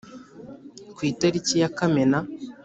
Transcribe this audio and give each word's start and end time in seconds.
Ku 0.95 0.99
itariki 1.11 1.53
ya 1.61 1.69
kamena 1.77 2.19